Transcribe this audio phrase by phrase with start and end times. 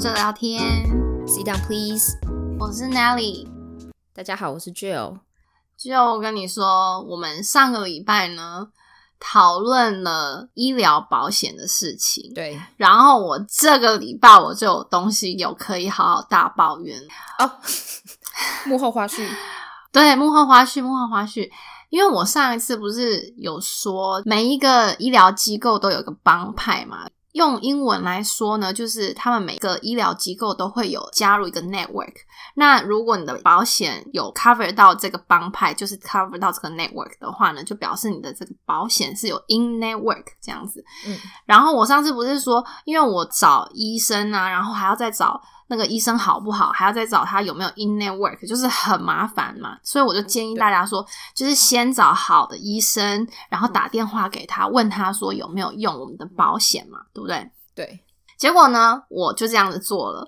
[0.00, 0.62] 着聊天。
[1.26, 2.16] Sit down, please。
[2.60, 3.48] 我是 Nelly。
[4.14, 5.18] 大家好，我是 Jill。
[5.76, 8.68] 就跟你说，我们上个礼拜呢
[9.18, 16.96] 讨论了医疗保险的事情，对然后我这个礼拜我就有东西有可以好好大抱怨。
[17.40, 17.50] 哦，
[18.66, 19.26] 幕后花絮。
[19.90, 21.50] 对，幕后花絮，幕后花絮。
[21.90, 27.08] 因为我上一次不是有说，每一个医疗机构都有一个帮派嘛。
[27.32, 32.14] 用英文来说呢，就是他们每个医疗机构都会有加入一个 network。
[32.54, 40.84] 那如果你的保险有 cover 到这个帮派，就是 cover 到这个 network 的话呢，就表示你的这个保险是有 in network 这样子。
[41.06, 49.78] 嗯，然后我上次不是说，因为我找医生啊，然后还要再找那个医生好不好，还要再找他有没有 in network，就是很麻烦嘛。
[49.82, 57.50] 所以我就建议大家说，就是先找好的医生，然后打电话给他，问他说有没有用我们的保险嘛，对不对？
[57.74, 58.00] 对，
[58.36, 60.26] 结果呢，我就这样子做了。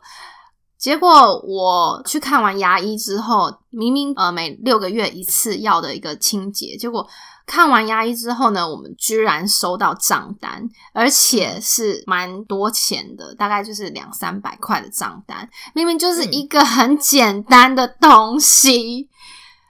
[0.79, 7.07] 结果我去看完牙医之后，明明呃每六个月一次要的一个清洁，结果
[7.51, 10.63] 看完牙医之后呢，我们居然收到账单，
[10.93, 15.51] 而且是蛮多钱的，大概就是两三百块的账单。
[15.75, 19.09] 明明就是一个很简单的东西，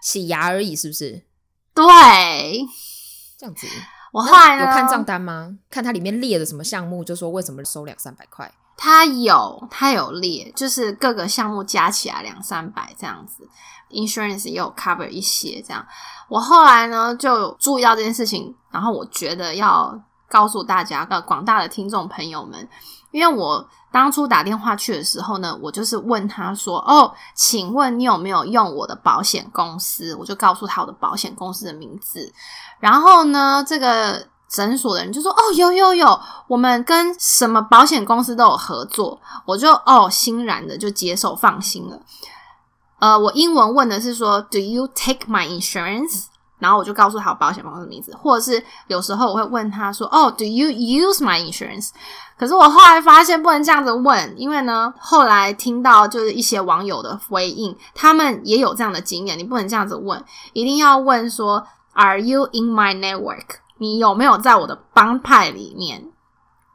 [0.03, 1.23] 洗牙而已，是不是？
[1.73, 1.83] 对
[3.39, 3.67] 这样子。
[4.12, 5.56] 我后来有看账单吗？
[5.70, 8.53] 看它里面列的什么项目，就说为什么收两三百块？
[8.83, 13.47] 它有，它有列，就是各个项目加起来两三百这样子
[13.91, 15.86] ，insurance 也有 cover 一些这样。
[16.31, 19.95] 我后来呢就注意到这件事情，然后我觉得要
[20.31, 22.67] 告诉大家，呃，广大的听众朋友们，
[23.11, 32.33] 因为我当初打电话去的时候呢，我就是问他说：“哦，请问你有没有用我的保险公司？”我就告诉他我的保险公司的名字，
[32.78, 34.27] 然后呢，这个。
[34.50, 41.98] 诊所的人就说：“哦，有有有，我们跟什么保险公司都有合作。”我就哦欣然的就接受放心了。
[42.98, 46.27] 呃，我英文问的是说：“Do you take my insurance？”
[46.58, 51.89] 然后我就告诉他保险公司的名字，或者是有时候我会问他说：“哦，Do you use my insurance？”
[52.36, 60.22] 可是我后来发现不能这样子问，因为呢，后来听到就是一些网友的回应，他们也有这样的经验，你不能这样子问，
[60.52, 66.05] 一定要问说：“Are you in my network？” 你有没有在我的帮派里面？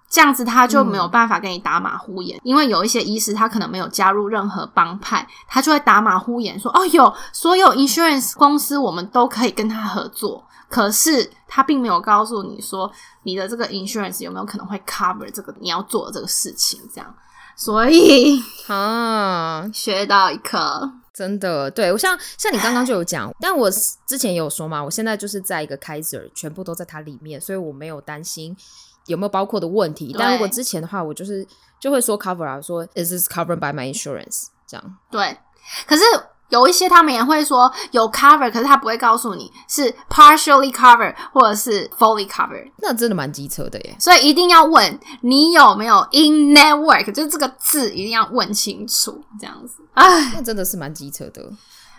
[0.07, 12.91] 这样子他就没有办法跟你打马虎眼，因为有一些医师他可能没有加入任何帮派，他就会打马虎眼说：“哦，有所有 insurance 公司我们都可以跟他合作。”可是他并没有告诉你说
[13.23, 17.13] 你的这个 insurance 有没有可能会 cover 这个你要做的这个事情，这样。
[17.55, 20.91] 所以啊，学到一课。
[21.15, 23.71] 真的，对我像像你刚刚就有讲，但我
[24.05, 28.55] 之前也有说嘛，我现在就是在一个 Kaiser，全部都在它里面，所以我没有担心
[29.05, 30.13] 有没有包括的问题。
[30.19, 31.47] 但如果之前的话，我就是
[31.79, 34.97] 就会说 cover 啊，说 is this covered by my insurance 这样。
[35.09, 35.37] 对，
[35.87, 36.03] 可是
[36.49, 43.95] 有一些他们也会说有 cover，可是他不会告诉你是 partially cover 或者是 fully cover，那真的蛮机车的耶。
[43.99, 49.83] 所以一定要问你有没有 in network，就是这个字一定要问清楚，这样子。
[49.93, 51.41] 唉，那真的是蛮机车的。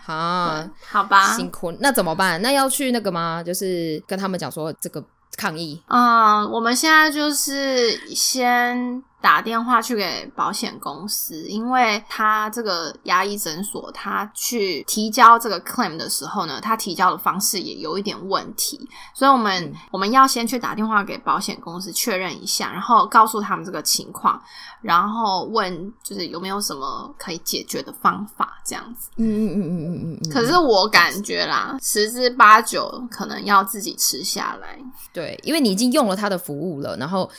[0.05, 2.41] 啊， 好吧，辛苦，那怎么办？
[2.41, 3.43] 那要去那个吗？
[3.43, 5.03] 就是跟他们讲说这个
[5.35, 5.83] 抗议。
[5.87, 24.41] 嗯，我们现在就是先打电话去给保险公司，因为他这个牙医诊所，他去提交这个 claim 的时候呢，他提交的方式也有一点问题，所以我们、嗯我们要先去打电话给保险公司确认一下，然后告诉他们这个情况，
[24.81, 29.09] 然后问就是有没有什么可以解决的方法，这样子。
[29.17, 30.31] 嗯嗯嗯嗯嗯嗯嗯。
[30.31, 34.79] 可是我感觉啦，十之八九可能要自己吃下来。
[35.11, 37.29] 对，因为你已经用了他的服务了，然后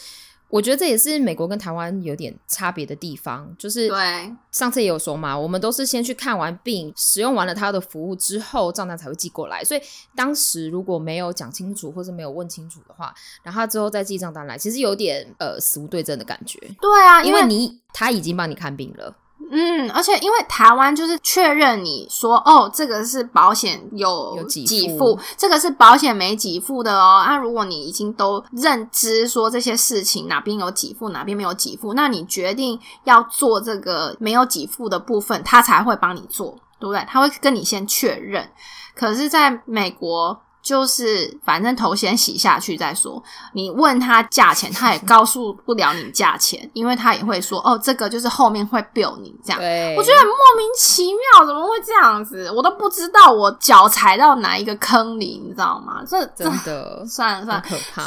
[0.50, 9.62] 我觉得这也是美国跟台湾有点差别的地方，就是对，上次也有说嘛，我们都是先去看完病，使用完了他的服务之后，账单才会寄过来。
[9.62, 9.80] 所以
[10.16, 16.58] 当时如果没有讲清楚，或是没有问清楚的话，然后他之后再寄账单来，其实有点呃死无对证的感觉。
[16.80, 19.14] 对啊，因为你他已经帮你看病了，
[19.50, 27.24] 嗯，而且因为台湾就是确认你说哦，这个是保险有有给给付付，这个是保险没给付的哦。
[27.26, 37.02] 那、如果你已经都认知说这些事情哪边有给付，哪边没有给付，那你决定要做这个没有给付的部分，他才会帮你做，对不对？
[37.08, 38.50] 他会跟你先确认。
[38.94, 40.42] 可是，在美国。
[40.68, 43.22] 就是反正头先洗下去再说。
[43.54, 49.58] 你问他价钱，他也 告诉不了你价钱，因为他也会说哦，这个就是后面会 bill 你这样。
[49.58, 52.52] 对，我觉得很莫名其妙，怎么会这样子？
[52.54, 56.02] 我都不知道我脚踩到哪一个坑里，你知道吗？
[56.06, 58.02] 这真的算了算了，可怕，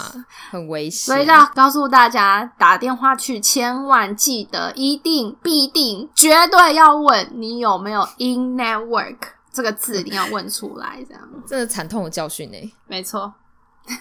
[0.51, 1.15] 很危险。
[1.15, 9.17] 所以要告诉大家，打电话去千万记得，一定必定绝对要问你有没有 in network
[9.51, 11.43] 这个字，一定要问出来，这样。
[11.47, 12.73] 真的惨痛的教训呢。
[12.87, 13.33] 没错，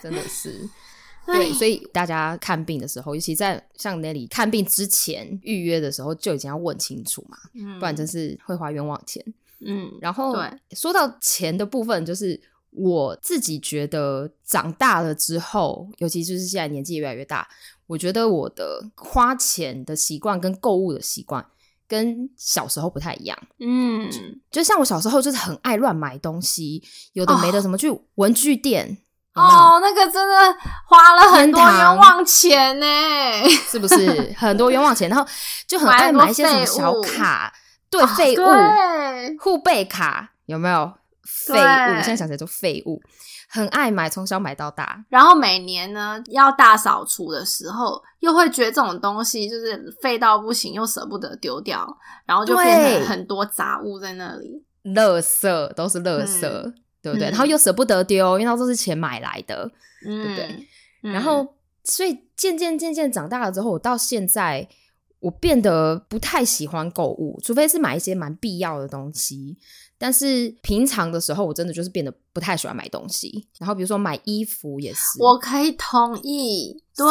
[0.03, 0.69] 真的是。
[1.27, 7.37] 对，所以大家看病的时候，尤其在像那里看病之前预约的时候，就已经要问清楚嘛，
[7.79, 9.23] 不然真是会花冤枉钱。
[9.61, 10.35] 嗯，然后
[10.73, 17.47] 说到钱的部分，就是我自己觉得长大了之后，尤其就是现在年纪越来越大，
[17.87, 21.47] 我觉得我的花钱的习惯跟购物的习惯
[21.91, 23.37] 跟小时候不太一样。
[23.59, 24.09] 嗯，
[24.49, 26.81] 就像我小时候就是很爱乱买东西，
[27.15, 28.99] 有的没的，什么去文具店。
[29.35, 30.57] 哦，那个真的
[30.87, 32.87] 花了很多冤枉钱呢，
[33.69, 35.11] 是不是很多冤枉钱？
[35.11, 35.27] 然后
[35.67, 37.53] 就很爱买一些什么小卡，
[37.91, 38.45] 对废物
[39.41, 40.93] 护背卡有没有？
[41.25, 43.01] 废物，现在想起来都废物，
[43.51, 45.05] 很爱买，从小买到大。
[45.09, 56.75] 然后每年呢要大扫除的时候，又会觉得这种东西就是废到不行，又舍不得丢掉，然后就变成很多杂物在那里，垃圾都是垃圾。
[57.03, 57.31] 对不对？
[57.31, 59.67] 然后又舍不得丢，因为都是钱买来的，
[60.05, 60.67] 对不对？
[61.01, 64.69] 然后，所以渐渐渐渐长大了之后，我到现在
[65.21, 69.57] 我变得不太喜欢购物，除非是买一些蛮必要的东西。
[70.03, 73.47] 但是平常的时候，我真的就是变得不太喜欢买东西。
[73.59, 77.07] 然后比如说买衣服也是，我可以同意，对，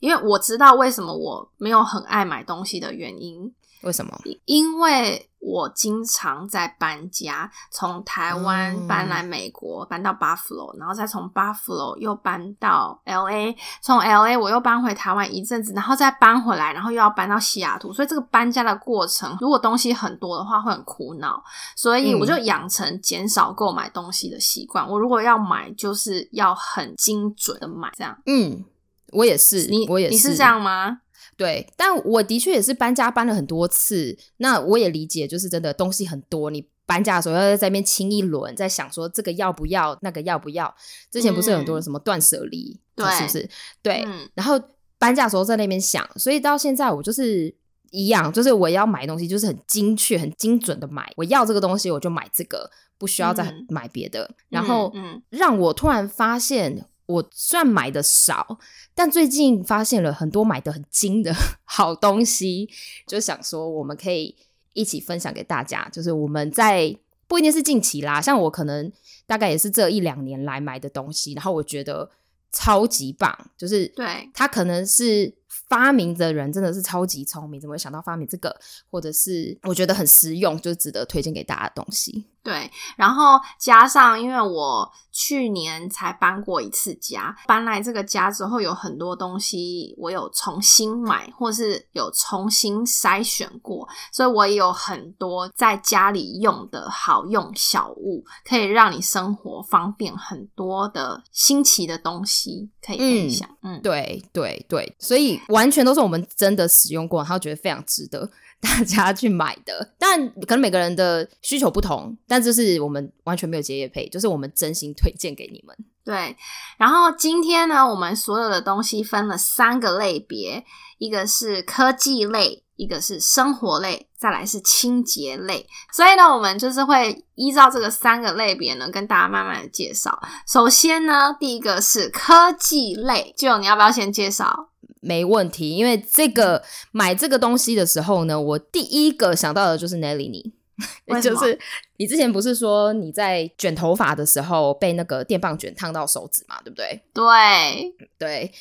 [0.00, 3.54] 因为我知道为什么我没有很爱买东西的原因。
[3.82, 4.18] 为什么？
[4.46, 21.42] 因为我经常在搬家，从台湾搬来美国，搬到 Buffalo，，然后再从 Buffalo 又搬到 L A，从 L A 我又搬回台湾一阵子，然后再搬回来，然后又要搬到西雅图，所以这个搬家的过程，如果东西很多的话，会很苦恼，
[21.76, 24.86] 所以我就养成减少购买东西的习惯。
[24.88, 28.16] 我如果要买，就是要很精准的买，这样。
[28.26, 28.64] 嗯，
[29.12, 31.00] 我也是，你我也是，你是这样吗？
[31.38, 40.74] 对，但我的确也是搬家搬了很多次，那我也理解，就是真的东西很多，你搬家的时候要在那边清一轮，在想说这个要不要，那个要不要。
[41.12, 43.48] 之前不是很多人什么断舍离，对，是不是？
[43.80, 44.04] 对，
[44.34, 44.60] 然后
[44.98, 47.54] 搬家的时候在那边想，所以到现在我就是
[47.92, 52.68] 一样，就是我要买东西就是很精确、很精准的买，我要这个东西我就买这个，
[52.98, 54.28] 不需要再买别的。
[54.48, 54.92] 然后
[55.30, 56.84] 让我突然发现。
[57.08, 58.58] 我虽然买的少，
[58.94, 61.34] 但最近发现了很多买的很精的
[61.64, 62.68] 好东西，
[63.06, 64.36] 就想说我们可以
[64.74, 65.88] 一起分享给大家。
[65.90, 66.96] 就是我们在
[67.26, 68.92] 不一定是近期啦，像我可能
[69.26, 72.10] 大概也是这一两年来买的东西，然后我觉得
[72.52, 75.34] 超级棒，就是对它可能是。
[75.66, 78.54] 发明的人真的是超级聪明，怎么会想到发明这个？
[78.90, 82.24] 或者是我觉得很实用，就值得推荐给大家的东西。
[82.48, 103.48] 对，然后加上，因为我去年才搬过一次家，搬来这个家之后，有很多东西我有重新买，或是有重新筛选过，所以我也有很多在家里用的好用小物，可以让你生活方便很多的新奇的东西可以分享。
[103.62, 105.38] 嗯，对对对，所以。
[105.48, 108.30] 完全都是我们真的使用过，然后觉得非常值得
[108.62, 109.94] 大家去买的。
[109.98, 115.76] 但可能每个人的需求不同，但这是我们完全没有接业配，就是我们真心推荐给你们。
[116.04, 116.36] 对，
[116.78, 120.64] 然后今天呢，我们所有的东西分了三个类别，
[120.98, 122.64] 一个是科技类。
[122.78, 130.16] 一个是生活类，再来是清洁类，所以呢，我们就是会依照这个三个类别呢，跟大家慢慢的介绍。
[130.46, 134.68] 首先呢，第一个是科技类，就你要不要先介绍？
[135.00, 136.62] 没问题，因为这个
[136.92, 140.52] 买这个东西的时候呢，我第一个想到的就是 Nelly 你，
[141.20, 141.58] 就是
[141.96, 147.02] 你之前不是说你在卷头发的时候被那个电棒卷烫到手指嘛，对不对？
[147.12, 148.52] 对，对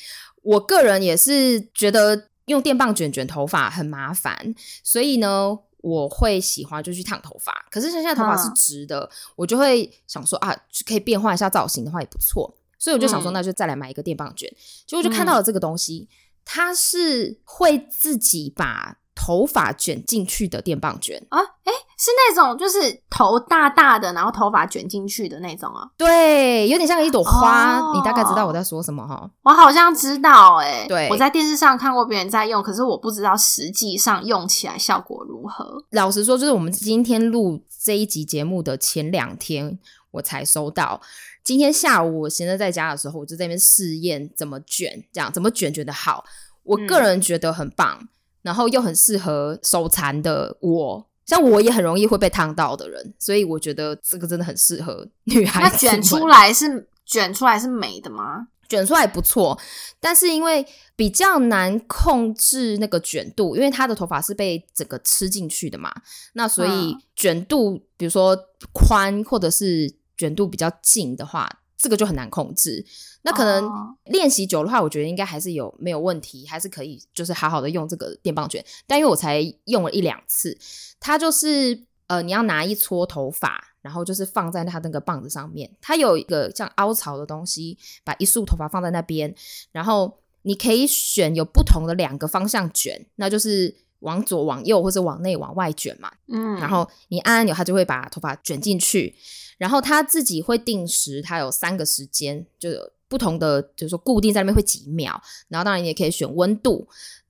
[0.44, 2.28] 我个人也是觉得。
[2.48, 7.54] 用电棒卷卷头发很麻烦，所以呢，我会喜欢就去烫头发。
[7.70, 12.56] 可是现在头发是直的，我就会想说啊，可以变换一下造型的话也不错。
[12.80, 14.50] 所以我就想说，那就再来买一个电棒卷。
[14.86, 16.08] 结果就看到了这个东西，
[16.48, 18.98] 它是会自己把。
[19.20, 25.90] 头发卷进去的电棒卷啊，哎，是那种就是头大大的，然后头发卷进去的那种啊？
[25.98, 27.82] 对，有点像一朵花。
[27.96, 29.28] 你大概知道我在说什么哈？
[29.42, 35.84] 我好像知道，哎，对，我在电视上看过别人在用，可是我不知道实际上用起来效果如何。
[35.90, 39.80] 老实说，就是我们今天录这一集节目的前两天
[40.12, 41.02] 我才收到。
[41.48, 46.26] 今天下午我闲着在家的时候，我就在那边试验怎么卷，这样怎么卷卷的好。
[46.64, 48.06] 我个人觉得很棒，
[48.42, 51.08] 然后又很适合手残的我。
[51.26, 55.72] 像我也很容易会被烫到的人，所以我觉得这个真的很适合女孩子。
[55.72, 58.50] 那卷出来是卷出来是美的吗？
[58.68, 59.58] 卷出来不错，
[60.02, 65.94] 但是因为比较难控制那个卷度，因为他的头发是被整个吃进去的嘛，
[66.34, 68.38] 那所以卷度，比如说
[68.74, 71.48] 宽或者是卷度比较近的话，
[71.78, 72.86] 这个就很难控制。
[73.22, 73.70] 那可能
[74.06, 78.64] 练习久的话，我觉得应该还是有没有问题，还是可以，就是好好的用这个电棒卷。
[78.86, 80.58] 但因为我才用了一两次，
[81.00, 89.36] 它就是呃，你要拿一撮头发，然后就是放在它那个棒子上面，它有一个像凹槽的东西，把一束头发放在那边，
[89.74, 96.12] 然后你可以选有不同的两个方向卷，那就是往左、往右或者往内、往外卷嘛。
[96.28, 99.16] 嗯，然后你按按钮，它就会把头发卷进去，
[99.58, 102.70] 然后它自己会定时，它有三个时间，就。
[103.10, 106.86] 不同的就是说固定在那边会几秒，然后当然你也可以选温度，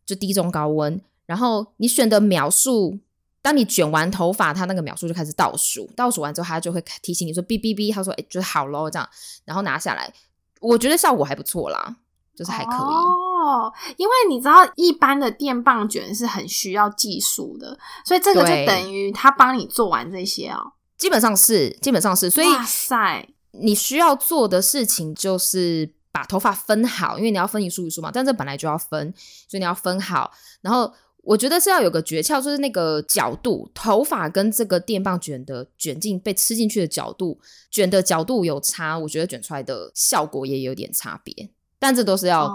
[0.08, 1.00] 就低中高温。
[1.28, 2.98] 然后你选的秒数，
[3.44, 9.08] 当你卷完头发，它那个秒数就开始倒数，倒数完之后它就会提醒你说哔哔哔，它说哎，就是好喽这样，
[9.46, 10.12] 然后拿下来，
[10.62, 11.98] 我觉得效果还不错啦，
[12.36, 13.27] 就是还可以哦。
[13.98, 20.74] 因为你知道一般的电棒卷是很需要技术的，所以这个就等于他帮你做完这些哦。
[20.98, 23.28] 基本上是，基本上是，所以哇塞。
[23.60, 28.12] 你需要做的事情就是把头发分好，因为你要分一束一束嘛。
[28.14, 29.12] 但这本来就要分，
[29.48, 30.32] 所以你要分好。
[30.62, 37.40] 然后我觉得是要有个诀窍，就是那个角度，头发跟这个电棒卷的卷进被吃进去的角度，
[37.72, 41.50] 卷的角度有差，我觉得卷出来的效果也有点差别。
[41.80, 42.52] 但这都是要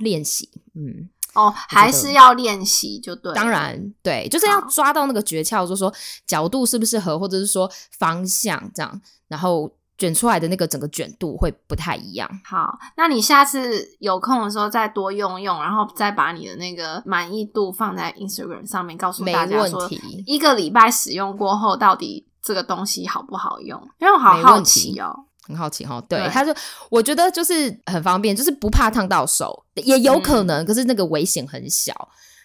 [0.00, 3.32] 练习，嗯，哦，还是要练习就对。
[3.34, 5.92] 当然，对，就是要抓到那个诀窍，就是说
[6.26, 9.70] 角度适不适合，或者是说方向这样，然后。
[9.98, 12.28] 卷出来的那个整个卷度会不太一样。
[12.44, 19.88] 好，那你下次有空的时候再多用用，然后再把你的那个满意度放在 Instagram 上面，告诉大家说
[20.26, 23.80] 一个礼拜使用过后到底这个东西好不好用？
[24.00, 26.00] 因为我好好奇哦，很好奇哈。
[26.08, 26.54] 对，他就
[26.90, 31.92] 我觉得就是很方便，就是不怕烫到手，也有可能，可是那个危险很小。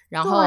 [0.10, 0.42] 然后，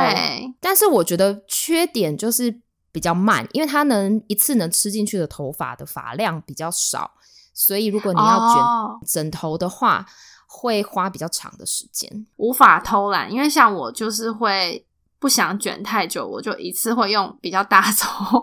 [0.61, 2.61] 但是我觉得缺点就是。
[2.93, 7.09] 比较慢，因为它能一次能吃进去的头发的发量比较少，
[7.55, 10.05] 所以如果你要卷枕头的话，
[10.49, 13.33] 会花比较长的时间，无法偷懒。
[13.33, 14.85] 因为像我就是会
[15.21, 18.43] 不想卷太久，我就一次会用比较大撮。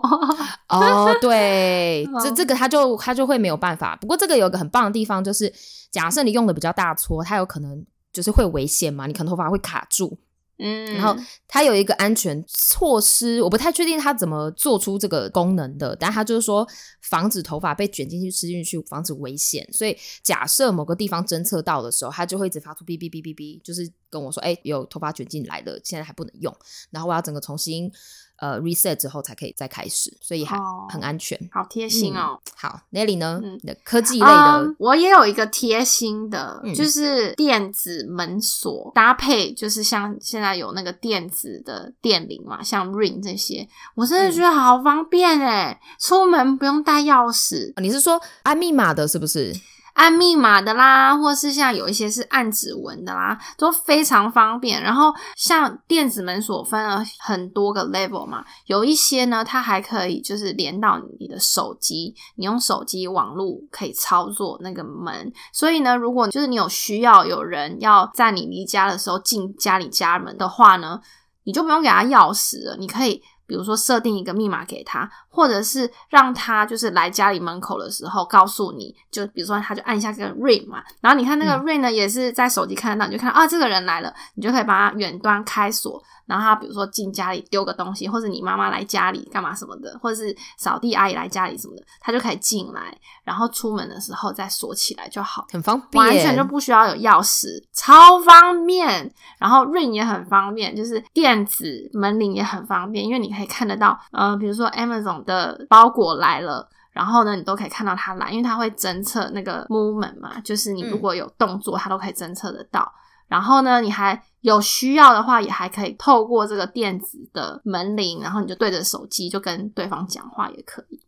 [0.68, 3.96] 哦， 对，这这个他就他就会没有办法。
[4.00, 5.52] 不过这个有个很棒的地方，就是
[5.90, 10.16] 假设你用的比较大撮，它有可能就是会危险嘛，你可能头发会卡住。
[10.58, 16.66] 嗯，然后它有一个安全措施，我不太确定它怎么做出这个功能的，但它就是说
[17.02, 19.68] 防止头发被卷进去吃进去，防止危险。
[19.72, 26.54] 所以假设某个地方侦测到的时候，它就会一直发出哔哔哔哔哔，就是跟我说：“哎，有头发卷进来了，现在还不能用。”
[26.90, 27.90] 然后我要整个重新。
[28.38, 30.56] 呃，reset 之后才可以再开始，所以还
[30.88, 32.38] 很安全，好贴心哦。
[32.56, 33.40] 好，Nelly 呢？
[33.64, 47.72] 的科技类的，我也有一个贴心的，就是电子门锁搭配，就是像现在有那个电子的电铃嘛，像 Ring 这些，我真的觉得好方便哎，出门不用带钥匙。
[47.80, 49.52] 你是说按密码的，是不是？
[49.98, 54.80] 按密码的啦，或是像有一些是按指纹的啦，都非常方便。
[54.80, 65.32] 然后像电子门锁分了很多个 level 嘛，有一些呢，它还可以就是连到你的手机，你用手机网络可以操作那个门。
[65.52, 71.00] 所以呢，如果就是你有需要有人要在你离家的时候进家里家门的话呢，
[71.42, 73.20] 你就不用给他钥匙了，你可以。
[73.48, 86.00] 比如说设定一个密码给他，或者是让他就是来家里门口的时候告诉你，就比如说他就按一下这个 ring 嘛，然后你看那个 ring 呢也是在手机看得到，你就看啊这个人来了，你就可以把他远端开锁。
[86.26, 99.10] 然后他比如说进家里丢个东西，或者你妈妈来家里干嘛什么的，或者是扫地阿姨来家里什么的，他就可以进来，然后出门的时候再锁起来就好，很方便，完全就不需要有钥匙，超方便。
[99.38, 112.92] 然后 Ring 也很方便，就是电子门铃也很方便，因为你可以看得到，呃，比如说 Amazon 的包裹来了，然后呢，你都可以看到它来，因为它会侦测那个 movement 嘛，就是你如果有动作，它都可以侦测得到。
[113.28, 121.00] 然后呢，你还有需要的话，也还可以透过这个电子的门铃，然后你就对着手机就跟对方讲话也可以。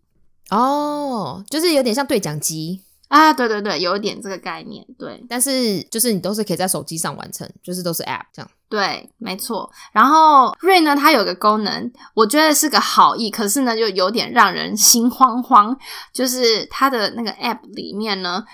[0.50, 5.24] 哦，就是有点像对讲机啊，对对对，有一点这个概念，对。
[5.28, 8.50] 但是就是你都是可以在手机上完成，就是都是 App 这样。
[8.70, 9.70] 对，没错。
[9.92, 15.76] 然后 Rain 呢，它有个功能，我觉得是个好意，可是呢，就有点让人心慌慌。
[16.12, 18.44] 就是它的那个 App 里面呢。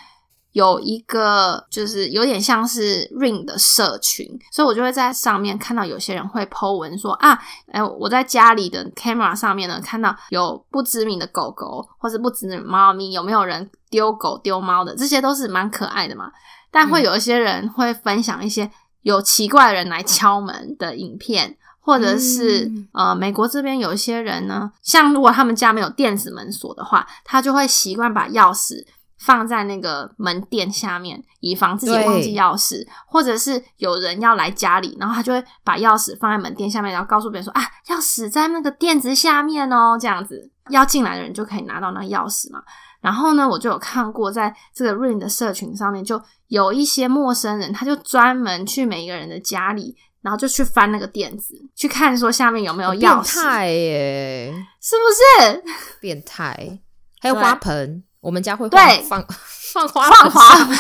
[0.53, 7.39] 有一个就是有点像是 Ring 的社群，所以我就会在上面看到有些人会 po 文说啊，
[7.71, 14.97] 哎，我在家里的 camera 上面呢看到有不知名的狗狗或者不知名猫咪，有没有人丢狗丢猫的？
[14.97, 16.33] 这些都是蛮可爱的嘛。
[16.71, 18.71] 但会有一些人会分享一些
[19.07, 28.85] 有奇怪的人来敲门的影片，或者是呃，美国这边有一些人呢，像如果他们家没有电子门锁的话，他就会习惯把钥匙。
[29.19, 42.63] 放在那个门垫下面，以防自己忘记钥匙，或者是有人要来家里，然后他就会把钥匙放在门垫下面，然后告诉别人说：“啊，钥匙在那个垫子下面哦。”这样子，要进来的人就可以拿到那钥匙嘛。
[43.07, 53.35] 然后呢，我就有看过，在这个 Rain 的社群上面，就有一些陌生人，他就专门去每一个人的家里，然后就去翻那个垫子，去看说下面有没有钥匙。
[53.35, 55.05] 变态耶，是不
[55.47, 55.63] 是？
[56.03, 56.81] 变态，
[57.21, 58.03] 还有花盆。
[58.21, 58.69] 我们家会
[59.09, 59.25] 放
[59.73, 60.77] 放花放花盆，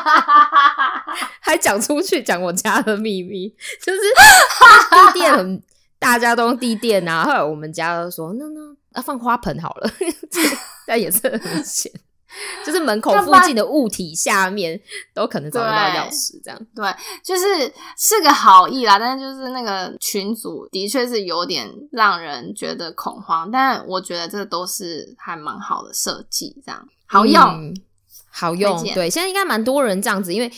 [1.40, 4.00] 还讲出去讲我家的秘密，就是
[5.12, 5.62] 地垫，
[5.98, 7.24] 大家都用地垫啊。
[7.24, 9.90] 后来我们家都说，那那啊放花盆好了，
[10.86, 11.90] 但也是很险。
[12.64, 14.80] 就是门口附近的物体下面
[15.12, 16.88] 都可能找得到钥匙，这样对，
[17.24, 17.44] 就是
[17.98, 27.74] 是个好意啦，但是就是那个群组的确是有点让人觉得恐慌，但我觉得这都是还蛮好的设计，这样好用，
[28.30, 28.80] 好用。
[28.94, 30.48] 对，现在应该蛮多人这样子，因为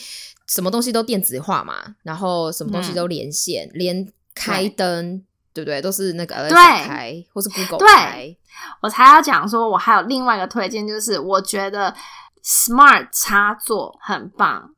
[0.47, 5.25] 什么东西都电子化嘛，然后什么东西都连线，连开灯。
[5.53, 5.81] 对不对？
[5.81, 8.35] 都是那个 Alexa 开，或是 Google 开。
[8.81, 11.93] 我才要讲说，我还有另外一个推荐，就是我觉得
[12.43, 14.69] Smart 插座很棒，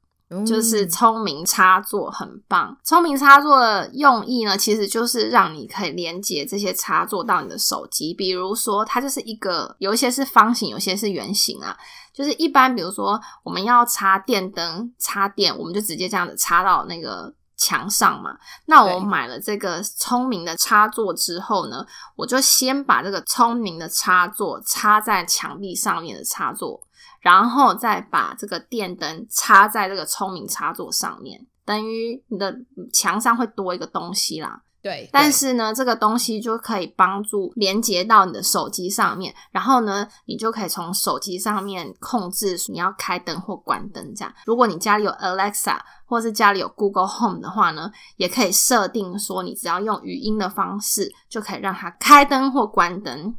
[0.46, 2.78] 就是聪明插座很棒。
[2.84, 8.14] 聪明插座的用意呢，其实就是让你可以连接这些插座到你的手机。
[8.14, 11.78] 比如说，它就是一个有一些是方形，有些是圆形啊。
[12.14, 17.34] 就是一般，比如说我们要插电灯、插电，我们就直接这样子插到那个。
[17.66, 21.84] 墙上嘛，那我买了这个聪明的插座之后呢，
[22.16, 26.80] 我就先把这个聪明的插座插在墙壁上面的插座，
[27.22, 32.56] 然后再把这个电灯插在这个聪明插座上面，等于你的
[32.94, 34.62] 墙上会多一个东西啦。
[34.86, 44.14] 对，但是呢，这个东西就可以帮助连接到你的手机上面，然后呢，你就可以从手机上面控制你要开灯或关灯。
[44.14, 53.36] 这样，如果你家里有 Alexa 或是家里有 Google Home 的话呢，也可以设定说，你只要用语音的方式就可以让它开灯或关灯。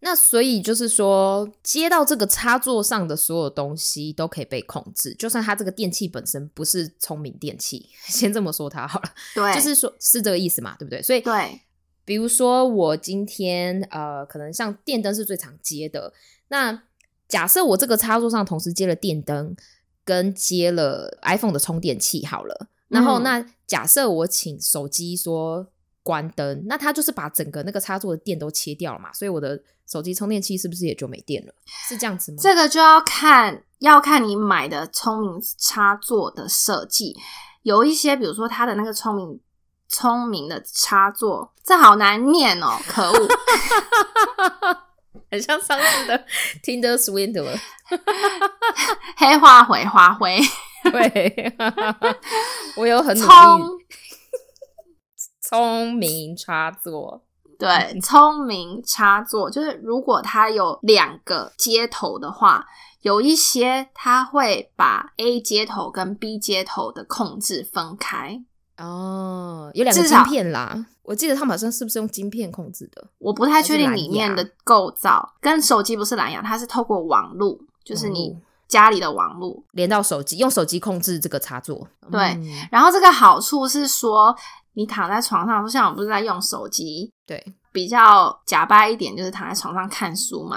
[0.00, 9.10] 那所以就是说，接到这个插座上的所有东西都可以被控制，就算它这个电器本身不是聪明电器， 先这么说它好了。
[9.34, 11.02] 对，就是说，是这个意思嘛，对不对？
[11.02, 11.60] 所以，对，
[12.04, 16.12] 比如说我今天呃，可能像电灯是最常接的，
[16.48, 16.84] 那
[17.26, 19.56] 假设我这个插座上同时接了电灯
[20.04, 25.66] 跟接了 iPhone 的充电器好了，然后那假设我请手机说
[26.02, 29.60] 关灯，那它就是把整个那个插座的电都切掉了嘛，所以我的。
[29.90, 31.52] 手机充电器是不是也就没电了？
[31.88, 32.36] 是这样子吗？
[32.42, 37.16] 这个就要看要看你买的聪明插座的设计，
[37.62, 39.40] 有一些比如说它的那个聪明
[39.88, 43.28] 聪明的插座，这好难念哦，可恶，
[45.32, 46.22] 很像上次的
[46.62, 47.58] Tinder Swindler，
[49.16, 50.38] 黑化回花灰，
[50.92, 51.56] 对，
[52.76, 53.28] 我有很努力，
[55.48, 57.22] 聪明插座。
[57.58, 62.64] 对，聪明插座就是如果它有两个接头的话，
[63.02, 68.40] 有一些它会把 A 接头跟 B 接头的控制分开。
[68.76, 73.08] 哦，有两个晶片啦，我记得它好像是不是用晶片控制的？
[73.18, 75.34] 我不太确定里面的构造。
[75.40, 81.88] 跟手机不是蓝牙，它是透过网路，就是你家里的网路连到手机，用手机控制这个插座。
[82.12, 82.38] 对，
[82.70, 84.32] 然后这个好处是说。
[84.78, 90.56] 你躺在床上，像我不是在用手机，对，比较假掰一点，就是躺在床上看书嘛。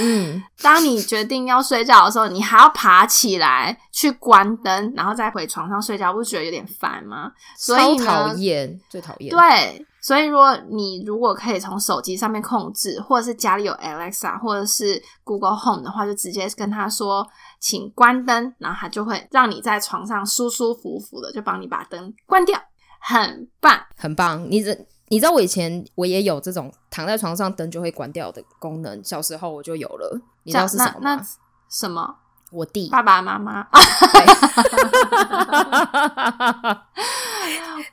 [0.00, 7.30] 嗯， 当你决定要睡觉的时候，你还要爬起来去关灯，然后再回床上睡觉，不是觉得有点烦吗？
[7.56, 9.30] 所以讨厌，最讨厌。
[9.30, 17.24] 对，所以如果你如果可以从手机上面控制，或者是家里有 Alexa 或者是 Google Home 的话，就直接跟他说，
[17.60, 22.60] 请关灯，然后他就会让你在床上舒舒服服的，就帮你把灯关掉。
[22.98, 24.44] 很棒，很棒！
[24.50, 24.76] 你这
[25.08, 30.20] 你知道我以前我也有这种躺在床上灯就会关掉的功能，小时候我就有了。
[30.42, 31.22] 你知道是什么吗？
[31.70, 32.16] 什么？
[32.50, 33.66] 我弟爸爸妈妈。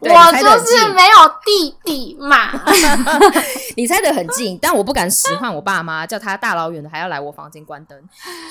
[0.02, 2.52] 对 我就是没有弟弟嘛。
[3.76, 8.02] 你猜的很近，但我不敢使唤我爸妈，叫他大老远的还要来我房间关灯，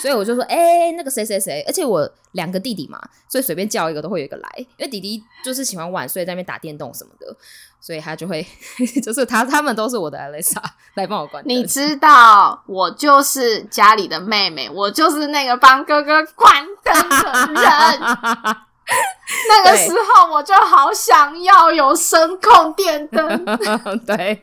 [0.01, 7.37] 所以我就说，哎、那个谁谁谁，而且我两个弟弟嘛，所以随便叫一个都会有一个来，因为弟弟就是喜欢晚睡，在那边打电动什么的，
[7.81, 8.47] 所以他就会，
[9.03, 10.63] 就是他他们都是我的 Alexa
[10.95, 11.49] 来帮我关灯。
[11.49, 18.57] 你知道，我就是家里的妹妹，我就是那个帮哥哥关灯的人。
[19.49, 23.45] 那个时候我就好想要有声控电灯，
[24.07, 24.41] 对。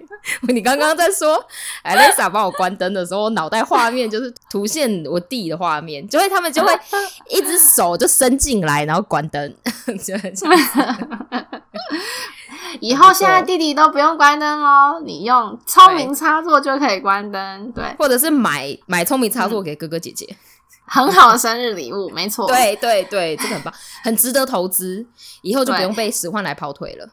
[0.50, 1.44] 你刚刚在说
[1.84, 6.72] Alexa 帮我关灯的时候，我脑袋画面就是图现我弟的画面，就会他们就会
[7.28, 9.56] 一只手就伸进来，然后关灯，
[10.04, 10.52] 就很像
[12.80, 20.36] 以后现在弟弟都不用关灯哦，你用聪明插座就可以关灯，对，或者是买买聪明插座给哥哥姐姐。
[20.86, 22.48] 很好的生日礼物，没错。
[22.48, 25.06] 对对对，这个很棒，很值得投资，
[25.42, 27.08] 以后就不用被使唤来跑腿了。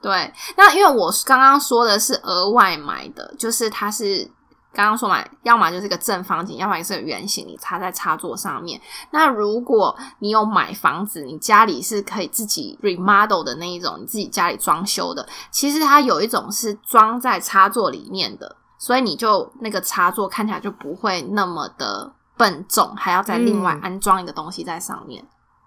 [0.00, 4.30] 对，那因为我刚刚说的是额外买的，就是它是
[4.72, 8.80] 刚刚说嘛，要么就是个正方形，要么是个圆形，你插在插座上面。
[9.10, 25.22] 那如果你有买房子，你家里是可以自己 remodel 的那一种，你自己家里装修的，其实它有一种是装在插座里面的，所以你就那个插座看起来就不会那么的笨重，还要再另外嗯安装一个东西在上面。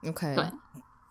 [0.07, 0.51] OK，对，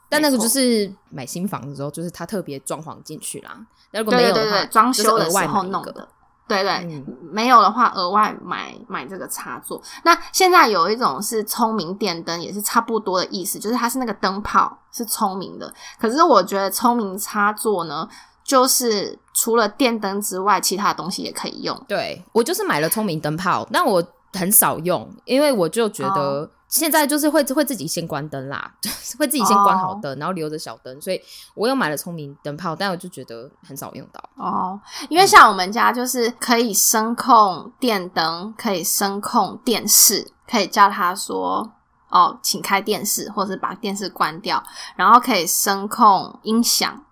[0.08, 3.56] 但那个就是买新房的时候，就是他特别装潢进去啦。
[3.92, 6.08] 那如果没有的话，对对对对，装修的时候弄的。
[6.48, 9.80] 对对，嗯没有的话额外买买这个插座。
[10.02, 15.72] 那现在有一种是聪明电灯，也是差不多的意思，就是它是那个灯泡是聪明的。
[16.00, 18.08] 可是我觉得聪明插座呢，
[18.42, 21.80] 就是除了电灯之外，其他的东西也可以用。
[21.86, 26.50] 对我就是买了聪明灯泡，但我很少用，因为我就觉得哦。
[26.70, 31.20] 现在就是会会自己先关灯啦，就 是会自己先关好灯，然后留着小灯，所以
[31.52, 34.22] 我又买了聪明灯泡，但我就觉得很少用到。
[34.36, 41.68] 哦，因为像我们家就是可以声控电灯，可以声控电视，可以叫他说
[42.08, 44.62] 哦，请开电视，或者是把电视关掉，
[44.94, 47.02] 然后可以声控音响，嗯，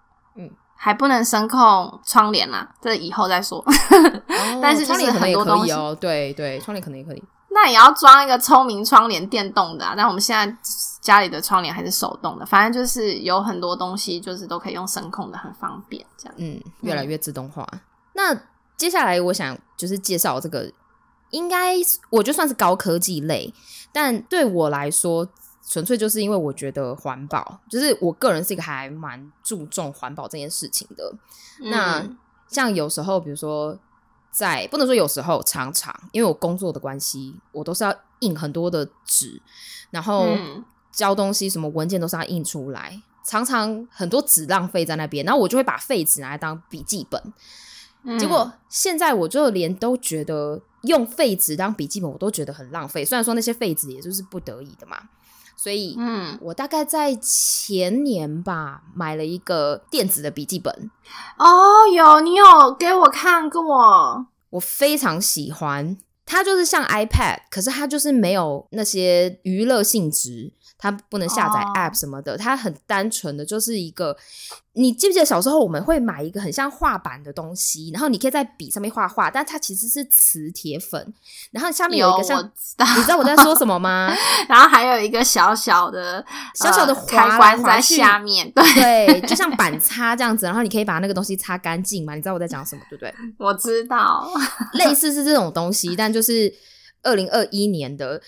[0.80, 3.62] 还不能声控窗帘啦，这以后再说。
[4.62, 7.22] 但是就是窗帘很多东西可以哦，对对，窗帘可能也可以。
[7.50, 9.94] 那也要装一个聪明窗帘，电动的啊。
[9.96, 10.56] 但我们现在
[11.00, 16.06] 家里的窗帘还是手动的，反正就是有很多东西就是都可以用声控的，很方便。
[16.16, 17.66] 这样，嗯，越来越自动化。
[18.12, 18.32] 那
[18.76, 20.70] 接下来我想就是介绍这个，
[21.30, 21.74] 应该
[22.10, 23.52] 我就算是高科技类，
[23.92, 25.26] 但对我来说，
[25.68, 31.12] 纯粹就是因为我觉得环保，就是我个人是一个还蛮注重环保这件事情的。
[31.60, 32.16] 那嗯
[32.48, 33.78] 像有时候，比如说
[34.30, 39.42] 在不能说有时候，常常因为我工作的关系，我都是要印很多的纸，
[39.90, 47.22] 然后嗯交东西什么文件都是要印出来，常常很多纸浪费在那边，然后我就会把废纸拿来当笔记本。
[48.04, 53.04] 嗯结果现在我就连都觉得用废纸当笔记本，我都觉得很浪费。
[53.04, 54.96] 虽然说那些废纸也就是不得已的嘛，
[55.60, 60.72] 所以嗯我大概在前年吧买了一个电子的笔记本，
[61.36, 65.98] 哦，有你有给我看过，我非常喜欢。
[66.24, 74.16] 它就是像 iPad，可是它就是没有那些娱乐性质，它不能下载哦 App 什么的，它很单纯的就是一个。
[74.78, 81.12] 你记不记得小时候我们会买一个很像画板的东西，然后你可以在笔上面画画，但它其实是磁铁粉，
[81.50, 84.14] 然后下面有一个像，知，你知道我在说什么吗？
[84.48, 88.64] 然后还有一个小小的小小的开关在下面，对，
[89.06, 92.14] 对，就像板擦这样子，然后你可以把那个东西擦干净嘛？
[92.14, 93.12] 你知道我在讲什么，对不对？
[93.36, 94.30] 我知道，
[94.74, 96.54] 类似是这种东西，但就是
[97.02, 98.22] 二零二一年的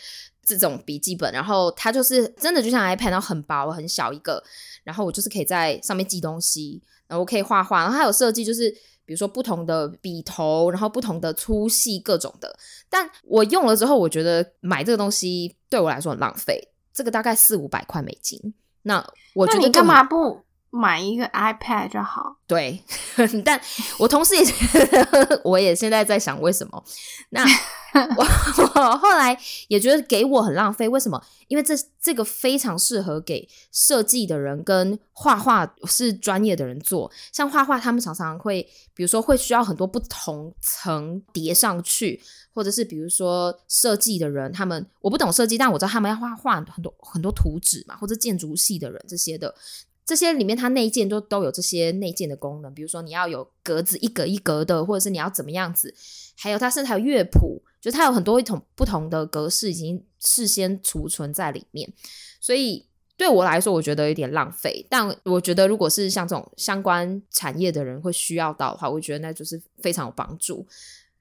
[0.56, 4.42] 这种笔记本，然后它就是真的就像 iPad，然后很薄很小一个，
[4.84, 8.74] 然后我就是可以在上面记东西，然后我可以画画，然后它有设计就是。
[9.06, 12.56] 比如说不同的笔头，然后不同的粗细各种的，
[12.88, 18.54] 但我用了之后，我觉得买这个东西对我来说很浪费，这个大概四五百块美金。
[18.82, 22.36] 那我觉得干嘛不买一个 iPad 就好？
[22.46, 22.82] 对，
[23.44, 23.60] 但
[23.98, 26.84] 我同时也觉得，我也现在在想为什么。
[27.30, 27.44] 那
[28.16, 28.24] 我
[28.76, 31.20] 我后来也觉得给我很浪费，为什么？
[31.48, 37.10] 因为这这个非常适合给设计的人跟画画是专业的人做。
[37.32, 38.62] 像画画，他们常常会，
[38.94, 42.22] 比如说会需要很多不同层叠上去，
[42.54, 49.52] 或者是比如说设计的人，他们我不懂设计，但我知道他们要画画很多很多图纸嘛，或者建筑系的人这些的。
[50.10, 55.94] 这些里面它内建都都有这些内建的功能，比如说你要有格子一格一格的，或者是你要怎么样子，
[56.36, 61.92] 还有它甚至还有乐谱，就是它有很多一种不同的格式已经事先储存在里面，
[62.40, 62.86] 所以。
[63.20, 64.86] 对我来说，我觉得有点浪费。
[64.88, 70.66] 但我觉得，如果是像这种相关产业的人会需要到的话，我觉得那就是非常有帮助。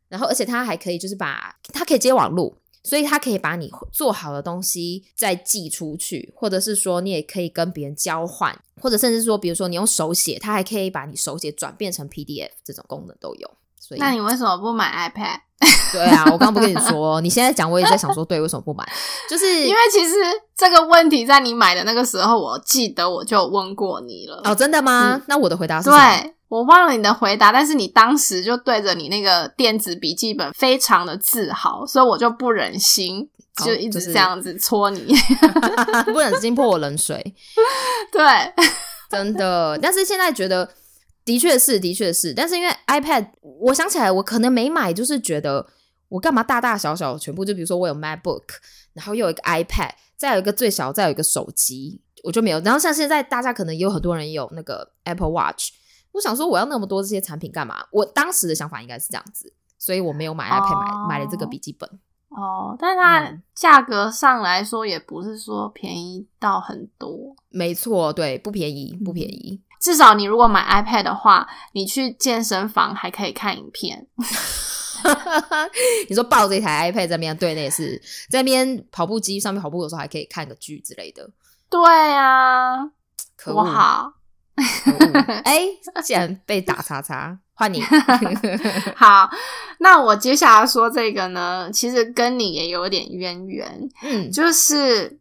[0.07, 13.51] 然后，而且它还可以就是把它可以接网络，所以它可以把你做好的东西再寄出去，或者是说你也可以跟别人交换，或者甚至说，比如说你用手写，它还可以把你手写转变成 PDF，这种功能都有。
[13.79, 15.39] 所以，那你为什么不买 iPad？
[15.91, 18.87] 对啊，我刚刚不跟你说，你现在讲，我也在想说，对，为什么不买？
[19.29, 20.15] 就是 因为其实
[20.55, 24.41] 这个问题在你买的那个时候，我记得我就问过你了。
[24.45, 25.21] 哦，真的吗？
[25.27, 25.89] 那我的回答是？
[25.89, 33.29] 对我忘了你的回答，但是你当时就对着你那个电子笔记本非常的自豪，所以我就不忍心
[33.63, 35.13] 就一直这样子戳你
[36.11, 37.35] 不忍心泼我冷水。
[38.11, 38.21] 对，
[39.09, 40.69] 真的，但是现在觉得。
[41.25, 45.63] 的确是，的确是，但是因为 iPad，我想起来，我可能没买，就是觉得
[46.07, 48.41] 我干嘛大大小小全部，就比如说我有 MacBook，
[48.93, 52.59] 然后又有一个 iPad，再有一个最小，再有一个手机，我就没有。
[52.61, 55.69] 然后像现在大家可能也有很多人有那个 Apple Watch，
[56.11, 57.85] 我想说我要那么多这些产品干嘛？
[57.91, 61.89] 我当时的想法应该是这样子，所以我没有买 iPad，买买了这个笔记本。
[62.29, 67.35] 哦，但它价格上来说也不是说便宜到很多。
[67.49, 69.61] 没错，对，不便宜，不便宜。
[69.81, 74.07] 至少你如果买 iPad 的话，你去健身房还可以看影片。
[76.09, 81.29] 你说抱着一台 iPad 在那边对，那也是在那边跑步机上面跑步的时候还可以看个剧之类的。
[81.69, 81.79] 对
[82.13, 82.83] 啊，
[83.37, 83.63] 可恶！
[83.63, 84.13] 好，
[85.45, 85.67] 哎，
[86.03, 87.81] 竟然被打叉叉， 换你。
[88.95, 89.29] 好，
[89.79, 93.89] 那我接下来说这个呢，其实跟你也有点渊源。
[94.03, 95.19] 嗯，就是。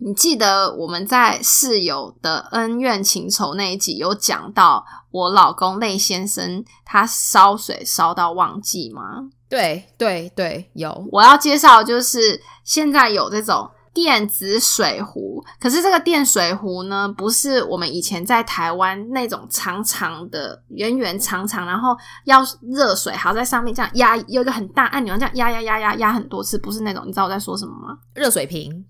[0.00, 9.28] 你记得我们在室友的恩怨情仇那一集有讲到我老公类先生他烧水烧到忘记吗？
[9.48, 11.04] 对对对，有。
[11.10, 13.68] 我要介绍就是现在有这种
[14.00, 27.02] 电子水壶，可是这个电水壶呢，不是我们以前在台湾那种长长的、圆圆长长，然后要热水还要在上面这样压，有一个很大按钮这样压压压压压很多次，不是那种。
[27.06, 27.98] 你知道我在说什么吗？
[28.14, 28.86] 热水瓶，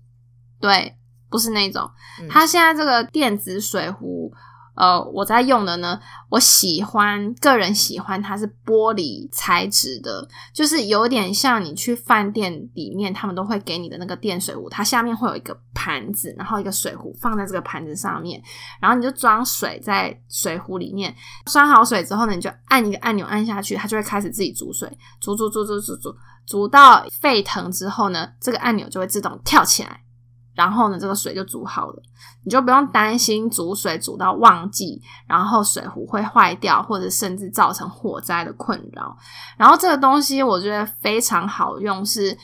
[0.61, 0.95] 对。
[1.31, 1.87] 不是那种，
[2.27, 4.33] 它现在这个电子水壶，
[4.79, 18.41] 呃，我在用的呢，我喜欢，个人喜欢它是玻璃材质的，就是有点像你去饭店里面，他们都会给你的那个电水壶，它下面会有一个盘子，然后一个水壶放在这个盘子上面，
[18.79, 21.13] 然后你就装水在水壶里面，
[21.51, 24.89] 装好水之后呢，你就按一个按钮按下去，它就会开始自己煮水，
[25.19, 26.15] 煮煮煮煮煮煮，
[26.47, 29.99] 煮到沸腾之后呢，这个按钮就会自动跳起来。
[30.59, 32.03] 然后呢，这个水就煮好了，
[32.43, 39.15] 你就不用担心煮水煮到忘记，然后水壶会坏掉，或者甚至造成火灾的困扰。
[39.57, 42.37] 然后这个东西我觉得非常好用，是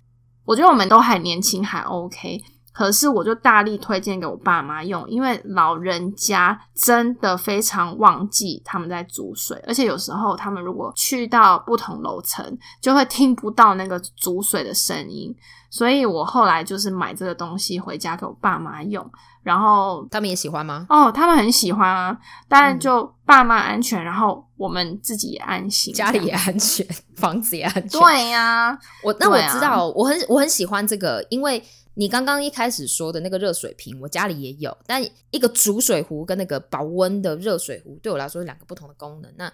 [0.45, 2.41] 我觉得我们都还年轻，还 OK。
[2.75, 12.45] 可是我就大力推荐给我爸妈用，因为老人家真的非常忘记他们在煮水，而且有时候他们如果去到不同楼层，
[12.81, 15.33] 就会听不到那个煮水的声音。
[15.69, 19.09] 所以我后来就是买这个东西回家给我爸妈用，
[19.41, 20.85] 然后他们也喜欢吗？
[20.89, 22.17] 哦，他们很喜欢啊，
[22.49, 26.85] 当然就爸妈安全，然后我们自己也安心，家里也安全，
[27.15, 28.01] 房子也安全。
[28.01, 31.63] 对呀，我那我知道，我很我很喜欢这个，因为。
[31.95, 39.33] 你刚刚一开始说的那个热水瓶，我家里也有，但一个煮水壶跟那个保温的热水壶，对我来说是两个不同的功能。
[39.37, 39.51] 那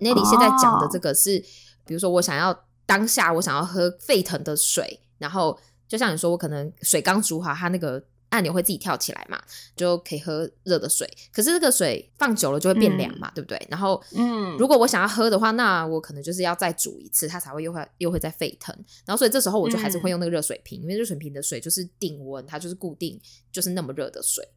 [0.00, 1.38] 那你现在讲的这个是，
[1.86, 8.02] 比如说我想要当下我想要喝沸腾的水，然后就像你说，我可能水刚煮好，它那个。
[8.30, 9.40] 按钮会自己跳起来嘛，
[9.76, 11.08] 就可以喝热的水。
[11.32, 13.60] 可是这个水放久了就会变凉嘛，对不对？
[13.70, 18.74] 然后，嗯，如果我想要喝的话，那我可能就是要再煮一次，它才会又会又会再沸腾。
[19.04, 23.20] 然后，所以这时候我就还是会用那个热水瓶，因为热水瓶的水就是定温，它就是固定，
[23.52, 24.48] 就是那么热的水。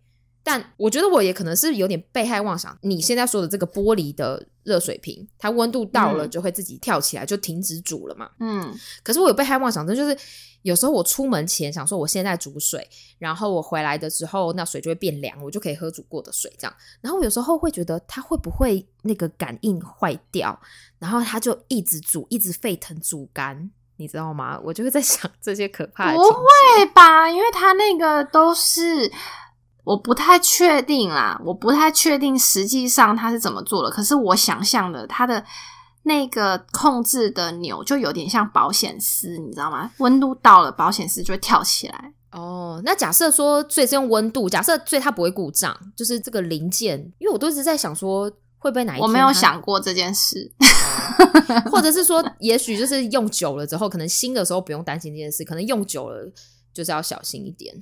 [0.44, 2.78] 但我觉得我也可能是有点被害妄想。
[2.82, 8.30] 你现在说的这个玻璃的热水瓶，它温度到了就会自己跳起来，就停止煮了嘛。
[8.40, 8.78] 嗯。
[9.02, 10.18] 可是我有被害妄想症，就是
[10.64, 12.86] 有时候我出门前想说我现在煮水，
[13.20, 16.76] 然后我回来的时候那水就会变凉，我就可以喝煮过的水这样。
[17.00, 20.60] 然后有时候会觉得它会不会那个感应坏掉，
[21.00, 24.60] 然后它就一直煮，一直沸腾煮干，你知道吗？
[24.62, 26.18] 我就会在想这些可怕的。
[26.18, 27.30] 不会吧？
[27.30, 29.10] 因为它那个都是。
[29.84, 33.90] 我不太确定啦，我不太确定实际上它是怎么做的。
[33.90, 35.44] 可是我想象的，它的
[36.04, 39.92] 那个控制的钮就有点像保险丝，你知道吗？
[39.98, 42.14] 温度到了，保险丝就会跳起来。
[42.32, 50.52] 哦，那假设说，所以是用温度，假设最它不会故障，就是这个零件，因为我都一直在想说，会不会哪一天我没有想过这件事，
[51.70, 56.28] 或者是说，也许就是用久了之后，可能新的时候不用担心这件事，可能用久了
[56.74, 57.76] 就是要小心一点。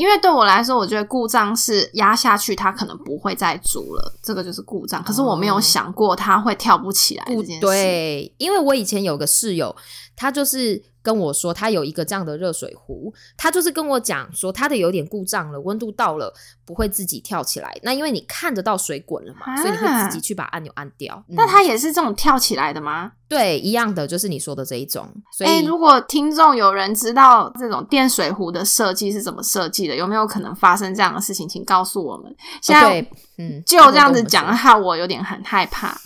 [0.00, 5.04] 因为对我来说，我觉得故障是压下去，它可能不会再煮了，这个就是故障。
[5.04, 7.60] 可是我没有想过它会跳不起来这件事。
[7.60, 9.76] 对，因为我以前有个室友，
[10.16, 16.32] 他就是跟我说，他有一个这样的热水壶，他就是跟我讲说，他的有点故障了，温度到了
[16.70, 17.76] 不会自己跳起来。
[17.82, 21.20] 那因为你看得到水滚了嘛，所以你会自己去把按钮按掉。
[21.30, 23.10] 那它也是这种跳起来的吗？
[23.28, 25.08] 对，一样的，就是你说的这一种。
[25.36, 32.34] 所哎、以如果听众有人知道这种电水壶的设计是怎么设计的，有没有可能发生这样的事情，请告诉我们。
[32.60, 33.00] 现在
[33.38, 35.96] 嗯，就这样子讲，的话我有点很害怕。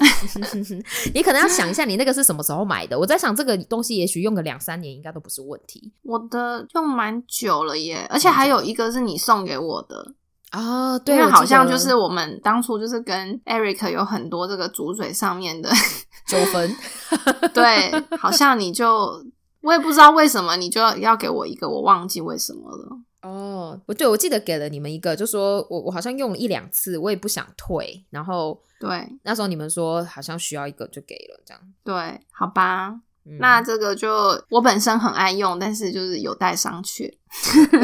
[1.14, 2.98] 你可能要想一下，你那个是什么时候买的？
[2.98, 10.14] 我在想，这个东西也许用个两三年应该都不是问题我的用蛮久了耶，而且还有一个是你送给我的，
[10.54, 10.98] 哦。
[10.98, 15.70] 对，因为我记得好像就是我们当初就是跟 Eric 有很多这个主嘴上面的
[16.26, 16.76] 纠纷。
[17.52, 19.24] 对，好像你就
[19.60, 22.98] 我也不知道为什么你就要要给我一个，我忘记为什么了。
[23.22, 31.60] 哦，不对，我记得给了你们一个，就说我我好像用了一两次，我也不想退，然后对那时候你们说好像需要一个就给了，这样。
[31.82, 34.10] 对，好吧，嗯那这个就
[34.50, 37.10] 我本身很爱用，但是就是有待商榷。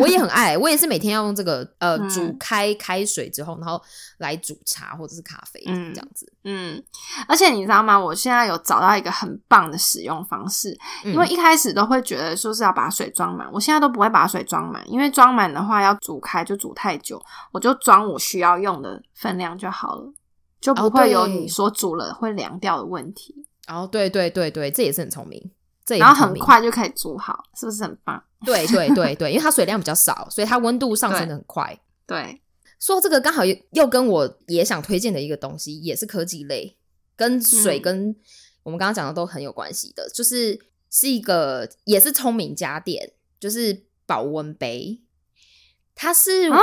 [0.00, 3.82] 我也很爱，我也是每天要用这个呃嗯煮开开水之后，然后
[4.18, 6.30] 来煮茶或者是咖啡嗯这样子。
[6.44, 6.80] 嗯，
[7.26, 7.98] 而且你知道吗？
[7.98, 20.12] 我现在有找到一个很棒的使用方式，嗯因为一开始都会觉得说是要把水装满，我现在都不会把水装满，因为装满的话要煮开就煮太久，我就装我需要用的分量就好了，
[20.60, 23.49] 就不哦会有你说煮了会凉掉的问题，哦，
[23.90, 25.50] 对对对对，这也是很聪明，
[25.84, 26.38] 这也然后很。
[26.38, 28.22] 快就可以煮好，是不是很棒？
[28.44, 31.78] 对对对 对，因为它水量比较少，所以它温度上升的很快。
[32.06, 32.40] 对，
[32.78, 36.76] 说到这个刚好又又跟我也想推荐的一个东西，也是科技类，
[37.16, 38.16] 跟水嗯跟
[38.62, 40.58] 我们刚刚讲的都很有关系的，就是
[40.90, 45.02] 是一个也是聪明家电，就是保温杯。
[45.94, 46.58] 它是、啊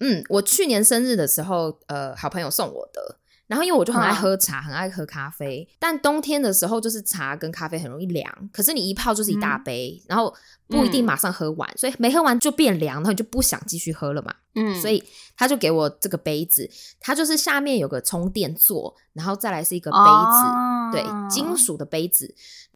[0.00, 3.18] 嗯，我去年生日的时候，呃，好朋友送我的。
[3.48, 10.32] 然后因为我就很爱嗯喝茶，很爱喝咖啡，但冬天的时候就是茶跟咖啡很容易凉，可是你一泡就是一大嗯杯，然后
[10.68, 14.32] 不一定嗯马上喝完，所以没喝完就变凉，然后你就不想继续喝了嘛。
[14.54, 15.02] 嗯，所以
[15.36, 16.68] 他就给我这个杯子，
[17.00, 22.34] 它就是下面有个充电座，然后再来是一个杯子，哦对，金属的杯子。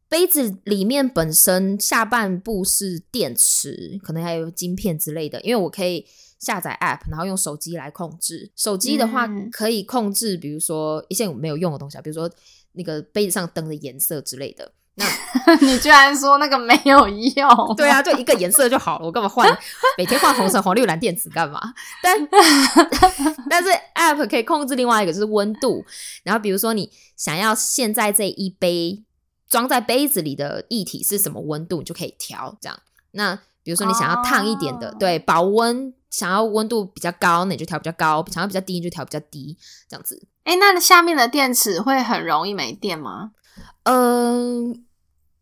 [0.09, 6.07] 杯子里面本身下半部是电池，可能还有晶片之类的，因为我可以
[6.43, 8.51] 下载 App，然后用手机来控制。
[8.57, 12.29] 手机的话嗯可以控制，比如说一些我没有用的东西啊，比如说
[12.73, 14.73] 那个杯子上灯的颜色之类的。
[14.95, 15.07] 那
[15.63, 17.75] 你居然说那个没有用？
[17.77, 19.49] 对啊，就一个颜色就好了，我干嘛换
[19.97, 21.59] 每天换红橙黄绿蓝靛紫干嘛？
[22.03, 22.29] 但
[23.49, 25.83] 但是 App 可以控制另外一个就是温度，
[26.25, 29.03] 然后比如说你想要现在这一杯
[29.49, 32.79] 装在杯子里的液体是什么温度，你就可以调这样。
[33.13, 40.29] 那比如说你想要烫一点的，哦对，保温想要温度比较高，那你就调比较高；想要比较低，你就调比较低，这样子。
[40.45, 43.33] 哎，那下面的电池会很容易没电吗？
[43.85, 44.85] 嗯，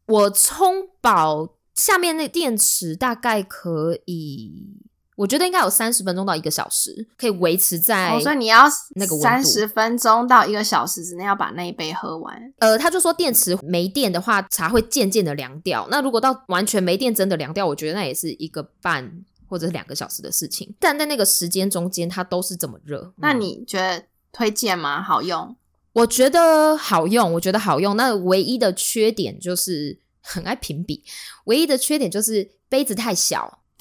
[0.06, 4.83] 我充饱下面那电池大概可以，
[5.16, 8.11] 我觉得应该有三十分钟到一个小时，可以维持在。
[8.11, 8.64] 哦，所以你要
[8.96, 12.52] 那个三十分钟到一个小时之内要把那一杯喝完。
[12.59, 15.87] 呃，他就说电池没电的话，茶会渐渐的凉掉。
[15.90, 20.72] 那如果到完全没电，真的凉掉，我觉得那也是一个半或者是两个小时的事情。
[20.78, 23.12] 但在那个时间中间，它都是这么热。
[23.16, 25.02] 那嗯你觉得推荐吗？
[25.02, 25.56] 好用？
[25.92, 27.96] 我觉得好用，我觉得好用。
[27.96, 31.02] 那唯一的缺点就是 很爱评比，
[31.46, 33.58] 唯一的缺点就是杯子太小。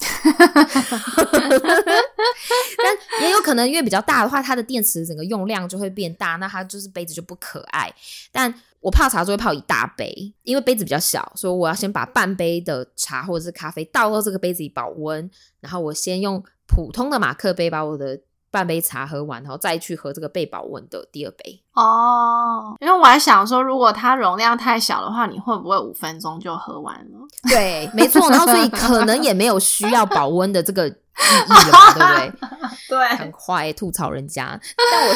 [2.82, 7.94] 但也有可能因为比较大的话，它的电池整个用量就会变大，那它就是杯子就不可爱。
[8.32, 18.18] 但我泡茶就会泡一大杯，因为杯子比较小，所以我要先把半杯的茶或者是咖啡倒到这个杯子里保温，然后我先用普通的马克杯把我的
[18.50, 21.62] 半杯茶喝完，然后再去喝这个被保温的第二杯。
[21.74, 27.18] 哦，因为我还想说，如果它容量太小的话，你会不会五分钟就喝完了？
[27.48, 28.28] 对，没错。
[28.30, 32.48] 然后所以可能也没有需要保温的这个意义了嘛，对不对？
[32.88, 34.58] 对很快，吐槽人家。
[34.90, 35.14] 但我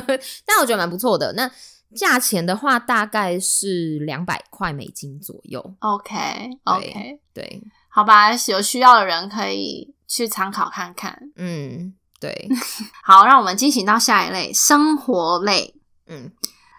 [0.46, 1.32] 但我觉得蛮不错的。
[1.34, 1.50] 那
[1.96, 5.74] 价钱的话，大概是两百块美金左右。
[5.80, 11.18] ，OK OK，对，好吧，有需要的人可以去参考看看。
[11.36, 12.48] 嗯，对，
[13.04, 15.74] 好，让我们进行到下一类生活类。
[16.06, 16.30] 嗯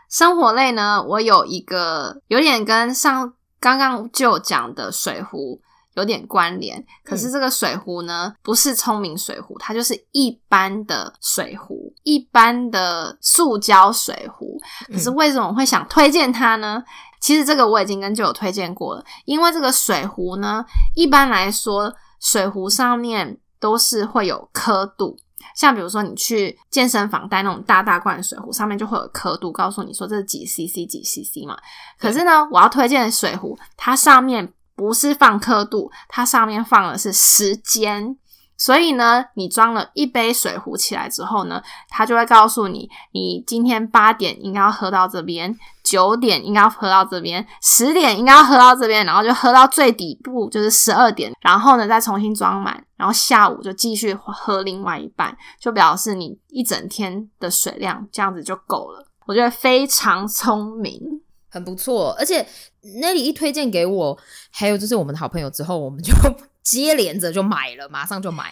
[0.08, 5.60] 生活类呢，我有一个有点跟上刚刚就讲的水壶
[5.96, 6.84] 有点关联。
[7.04, 14.60] 可是这个水壶呢，不是聪明水壶，它就是一般的水壶，一般的塑胶水壶。
[14.88, 16.84] 可是为什么会想推荐它呢？
[17.20, 20.64] 其实这个我已经跟舅友推荐过了，因为这个水壶呢，
[20.96, 25.18] 一般来说水壶上面都是会有刻度。
[25.56, 31.58] 像比如说，你去健身房带那种大大罐水壶，上面就会有刻度，告诉你说这是几 CC 几 CC 嘛。
[31.98, 38.18] 可是呢，我要推荐的水壶，它上面不是放刻度，它上面放的是时间。
[38.58, 45.54] 所以呢，你装了一杯水壶起来之后呢，它就会告诉你，你今天八点应该要喝到这边，
[45.84, 59.06] 九点应该要喝到这边，十点应该要喝到这边，然后就喝到最底部就是十二点，然后呢再重新装满，然后下午就继续喝另外一半，就表示你一整天的水量这样子就够了。
[59.26, 61.02] 我觉得非常聪明，
[61.56, 62.16] 很不错。
[62.20, 62.46] 而且
[63.02, 64.20] 那里一推荐给我，
[64.52, 66.14] 还有就是我们的好朋友之后，我们就。
[66.66, 68.52] 接连着就买了，马上就买，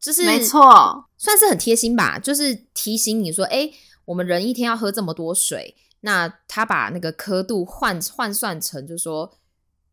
[0.00, 2.18] 就是没错，算是很贴心吧。
[2.18, 3.70] 就是提醒你说，哎，
[4.06, 9.30] 我们人一天要喝这么多水，那他把那个刻度换换算成，就是说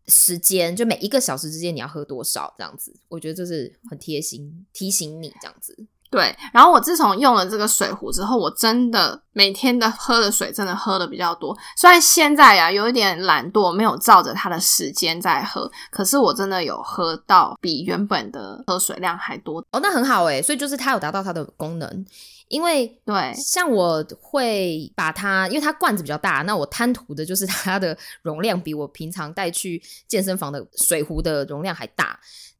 [0.08, 2.98] 时间，就每一个小时之间你要喝多少这样子。
[3.10, 5.86] 我觉得这是很贴心，提醒你这样子。
[6.12, 11.56] 对，然后我自从用了这个水壶之后，我真的每天的喝的水真的喝的比较多。
[11.78, 19.64] 虽然现在呀有一点懒惰，没有照着它的时间在喝，可是我真的有喝到比原本的喝水量还多。
[19.72, 22.06] 哦，那很好诶，所以就是它有达到它的功能。
[22.48, 32.20] 因为对，像我会把它，因为它罐子比较大，那我贪图的就是它的容量比我平常带去健身房的水壶的容量还大。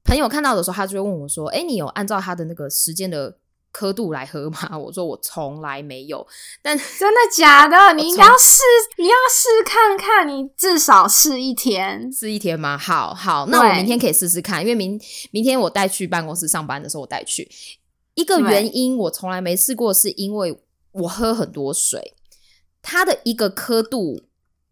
[0.10, 3.38] 朋友看到的时候，他就会问我说：“哎，你有按照他的那个时间的
[3.72, 6.26] 刻度来喝吗？” 我说：“我从来没有。”
[6.64, 7.78] 但 真的假的？
[7.94, 8.64] 你应该要试，
[8.98, 12.76] 你要试看看，你至少试一天，试一天吗？
[12.76, 15.00] 好好，那我明天可以试试看，因为明
[15.30, 17.48] 明天我带去办公室上班的时候，我带去
[18.16, 20.60] 一个原因，我从来没试过，是因为
[20.92, 22.16] 我喝很多水，
[22.82, 24.24] 它的一个刻度。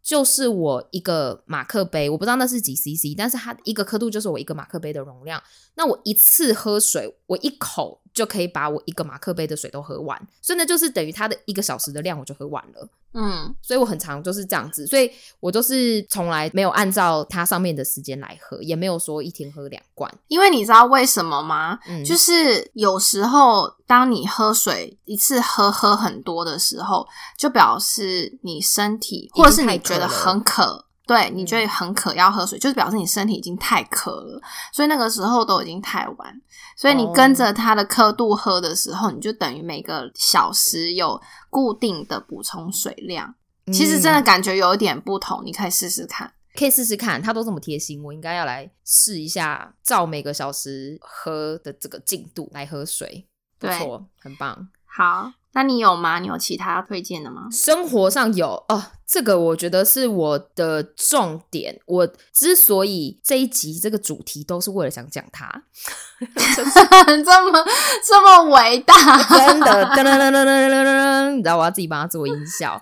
[0.07, 5.43] 就是我一个马克杯，我不知道那是几 CC，但是它一个刻度就是我一个马克杯的容量。
[5.75, 12.89] 那我一次喝水，我一口就可以把我一个马克杯的水都喝完，所以呢，就是等于它的一个小时的量我就喝完了。
[13.13, 15.09] 嗯，所以我很常就是这样子，所以
[15.39, 20.11] 我都是从来没有按照它上面的时间来喝，也没有说一天喝两罐。
[20.27, 21.77] 因为你知道为什么吗？
[21.87, 27.07] 嗯，就是有时候当你喝水一次喝喝很多的时候，
[27.37, 30.86] 就表示你身体或者是你觉得很渴。
[31.07, 34.41] 对，你觉得很渴要喝水，就是表示你身体已经太渴了，
[34.73, 36.41] 所以那个时候都已经太晚，
[36.75, 43.33] 所以你跟着它的刻度喝的时候，你就等于每个小时有固定的补充水量。
[43.71, 53.25] 其实真的感觉有一点不同，你可以试试看，可以试试看，它都这么贴心，我应该要来试一下，照每个小时喝的这个进度来喝水，
[53.57, 55.31] 不错，很棒，好。
[55.53, 56.19] 那你有吗？
[56.19, 57.47] 你有其他推荐的吗？
[57.51, 61.79] 生活上有哦，这个我觉得是我的重点。
[61.85, 65.63] 我之所以这一集这个主题都是为了想讲它，
[66.19, 67.65] 这么
[68.05, 68.93] 这么伟大，
[69.29, 72.79] 真的噔噔噔噔噔噔噔，你知道我要自己帮他做音效。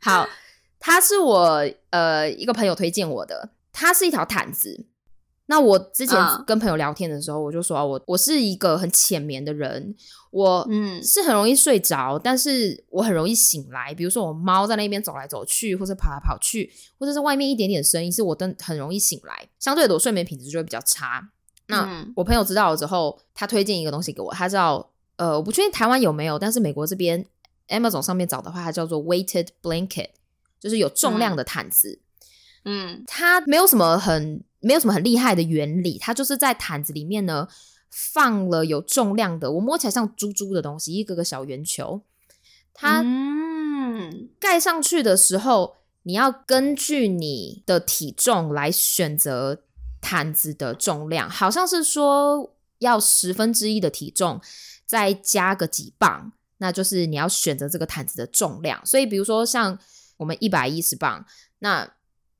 [0.00, 0.26] 好，
[0.80, 4.86] 它是我呃一个朋友推荐我的，它是一条毯子。
[5.50, 9.94] 那我之前跟朋友聊天的时候，我就说我我是一个很浅眠的人，
[10.30, 13.94] 我嗯是很容易睡着，但是我很容易醒来。
[13.94, 19.48] 比如说我猫在那边走来走去，或者跑来跑去，或者是外面一点点声音，是我都很容易醒来。
[19.58, 21.30] 相对的，我睡眠品质就会比较差。
[21.66, 27.24] 那我朋友知道了之后，他推荐一个东西给我，他叫呃我不确定台湾有没有，但是美国这边
[27.68, 30.10] Amazon 上面找的话，它叫做 Weighted Blanket，
[30.60, 32.00] 就是有重量的毯子。
[32.64, 34.44] 嗯，它没有什么很。
[34.60, 37.46] 没有什么很厉害的原理，它就是在毯子里面呢
[37.90, 42.02] 放了有重量的，我摸起来像珠珠的东西，一个个小圆球。
[42.74, 43.04] 它
[44.38, 49.62] 盖上去的时候，你要根据你的体重来选择
[50.00, 54.40] 毯子的重量，好像是说要十分之一的体重
[54.86, 58.80] 再加个几磅，那就是你要选择这个毯子的重量。
[58.86, 59.76] 所以，比如说像
[60.18, 61.24] 我们一百一十磅，
[61.58, 61.90] 那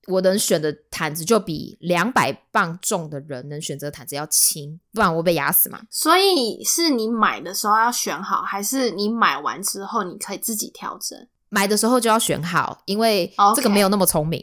[0.08, 5.80] 我能选的毯子就比两百磅重的人能选择毯子要轻，不然我被压死嘛。
[5.90, 11.28] 所以是你买的时候要选好，还是你买完之后你可以自己调整？
[11.50, 14.42] 买的时候就要选好，因为这个没有那么聪明。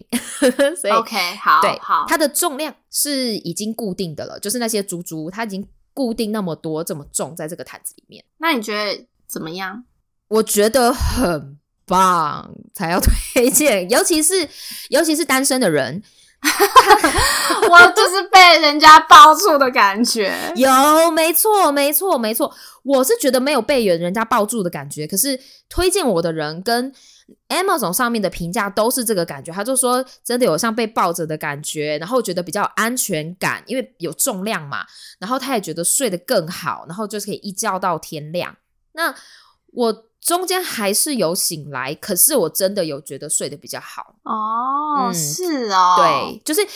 [0.80, 8.24] 所以 OK 好，对，好，它的重量是已经固定的了，就是那些珠珠，它已经固定那么多这么重在这个毯子里面。
[8.38, 9.84] 那你觉得怎么样？
[10.28, 11.58] 我觉得很。
[11.86, 14.48] 棒才要推荐， 尤其是
[14.90, 16.02] 尤其是单身的人，
[17.70, 20.34] 我就是被人家抱住的感觉。
[20.56, 22.54] 有，没错，没错，没错。
[22.84, 26.94] 我是觉得没有被人家抱住的感觉，可是推荐我的人跟
[27.50, 29.52] Amazon 上面的评价都是这个感觉。
[29.52, 34.86] 他就说真的有像被抱着的感觉，然后觉得比较有安全感，因为有重量嘛。
[35.20, 38.56] 然后他也觉得睡得更好，然后就是可以一觉到天亮。
[38.94, 39.14] 那
[39.74, 44.16] 我中间还是有醒来，可是我真的有觉得睡得比较好。
[44.24, 46.68] 哦，是哦，对，就是。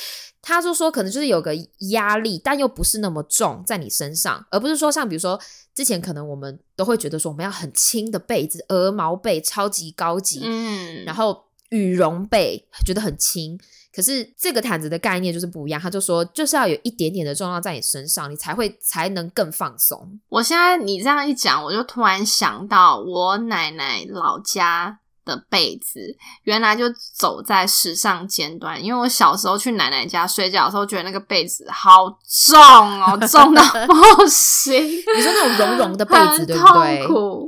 [0.41, 1.53] 他就说，可能就是有个
[1.89, 5.37] 压力，但又不是那么重在你身上，而不是说像比如说
[5.75, 13.59] 之前可能我们都会觉得说我们要很轻的被子，鹅毛被超级高级，嗯，然后羽绒被觉得很轻，
[13.93, 20.19] 可是这个毯子的概念就是不一样，他就说就是要有一点点的重量在你身上，你才会才能更放松。
[20.29, 24.99] 我现在你这样一讲，我就突然想到我奶奶老家。
[25.25, 25.99] 的被子
[26.41, 34.83] 原来就走在时尚尖端，因为我小时候去奶奶家睡觉的时候，觉得那个被子好重哦， 重到不行。
[34.83, 37.05] 你说那种绒绒的被子， 对不对？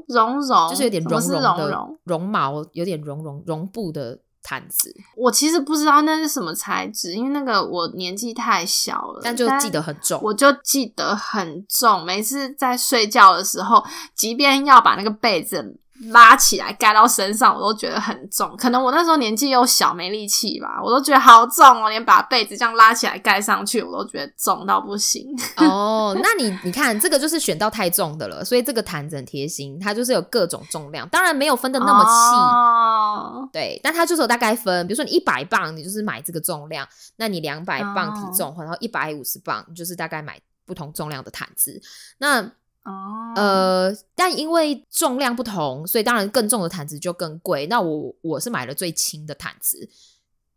[0.08, 4.94] 绒绒就是有点绒绒的绒毛，有点绒绒绒布的毯子。
[5.16, 10.20] 我其实不知道那是什么材质，因为那个我年纪太小了，但就记得很重。
[10.24, 13.84] 我就记得很重，每次在睡觉的时候，
[14.16, 15.78] 即便要把那个被子。
[16.10, 18.56] 拉起来盖到身上，我都觉得很重。
[18.58, 21.90] 可能我那时候年纪又小，没力气吧，我都觉得好重哦。
[21.90, 25.28] 连把被子这样拉起来盖上去，我都觉得重到不行。
[25.58, 28.44] 哦，那你你看，这个就是选到太重的了。
[28.44, 33.50] 所以这个毯子很贴心，它就是有各种重量，当然没有分的那么细。
[33.54, 36.86] 对，但它就是有大概分，比如说你一百磅，你就是买这个重量；
[37.18, 41.82] 那你两百磅体重，然后一百五十磅，你就是大概买不同重量的毯子。
[42.18, 42.52] 那
[42.84, 47.68] 哦，呃，但因为重量不同，所以当然更重的毯子就更贵。
[47.68, 49.88] 那我我是买了最轻的毯子，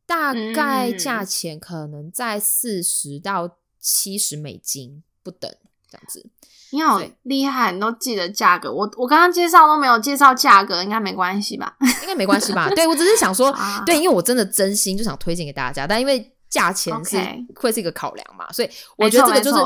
[0.07, 5.55] 大概价钱可能在四十到七十美金不等
[5.91, 6.25] 这样子。
[6.71, 8.73] 你好厉害，你都记得价格。
[8.73, 11.77] 我我刚刚介绍都没有介绍价格，应该没关系吧？
[12.01, 12.71] 应该没关系吧？
[12.71, 13.55] 对我只是想说，
[13.85, 17.19] 对，因为我真的真心就想推荐给大家，但因为价钱是
[17.55, 19.63] 会是一个考量嘛，所以我觉得这个就是。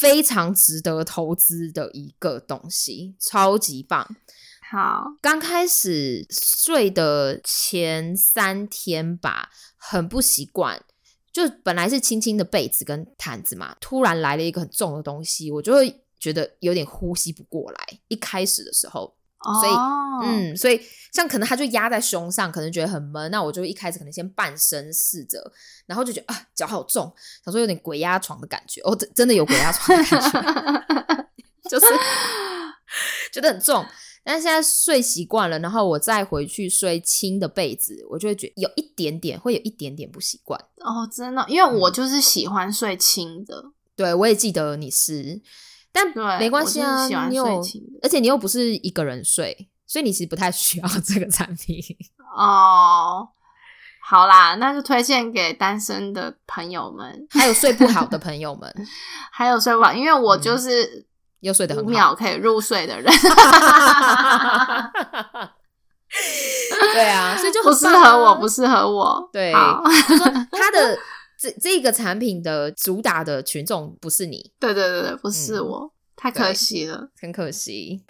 [0.00, 4.16] 非常值得投资的一个东西，超级棒。
[4.70, 10.82] 好，刚开始睡的前三天吧，很不习惯，
[11.30, 18.00] 就本来是轻轻的被子跟毯子嘛，突然来了一个很重的东西，我就会觉得有点呼吸不过来。
[18.08, 19.19] 一开始的时候。
[19.42, 19.72] 所以，
[20.26, 20.78] 嗯，所以
[21.14, 23.30] 像可能他就压在胸上，可能觉得很闷。
[23.30, 25.50] 那我就一开始可能先半身试着，
[25.86, 27.10] 然后就觉得啊，脚好重，
[27.42, 28.82] 想说有点鬼压床的感觉。
[28.82, 31.26] 哦，真真的有鬼压床的感觉，
[31.70, 31.86] 就是
[33.32, 33.84] 觉得很重。
[34.22, 40.60] 但是现在睡习惯了，然后我再回去睡轻的被子，我就会觉得有一点点，会有一点点不习惯。
[40.76, 43.72] 哦，真的，因为我就是喜欢睡轻的。
[43.96, 45.40] 对，我也记得你是。
[45.92, 46.06] 但
[46.38, 47.44] 没关系啊，你有，
[48.02, 51.82] 而且你又不是一个人睡，所以你其实不太需要 这个产品
[52.36, 53.28] 哦。
[54.02, 58.72] 好啦，那就推荐给单身的朋友们， 还有睡不好的 朋友们，
[59.32, 61.06] 还有睡不好，因为我就是
[61.40, 63.12] 又睡得五秒可以入睡的人。
[66.92, 69.28] 对啊，所以就不适合我，不适合我。
[69.32, 69.52] 对，
[70.08, 70.98] 就说他的。
[71.40, 78.02] 这这个产品的主打的群众不是你，对对对对，不是我，太可惜了，很可惜。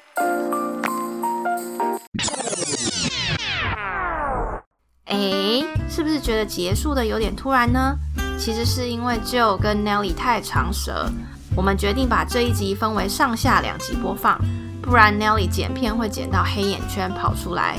[5.04, 7.94] 哎，是不是觉得结束的有点突然呢？
[8.36, 11.08] 其实是因为 Joe 跟 Nelly 太长舌，
[11.54, 14.40] 我们决定把这一集分为上下两集播放，
[14.82, 17.78] 不然 Nelly 剪片会剪到黑眼圈跑出来。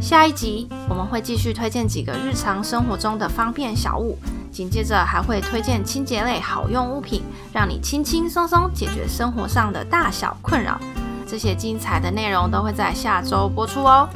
[0.00, 4.18] 下一集我们会继续推荐几个日常生活中的方便小物。
[4.50, 7.22] 紧接着还会推荐清洁类好用物品，
[7.52, 10.80] 让你轻轻松松解决生活上的大小困扰。
[11.26, 14.08] 这些精彩的内容都会在下周播出哦。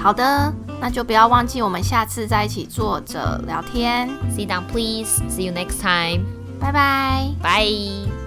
[0.00, 4.08] 好的，那就不要忘记我们下次再一起坐着聊天。
[4.30, 5.20] Sit down, please.
[5.28, 6.24] See you next time.
[6.60, 8.17] 拜拜，拜。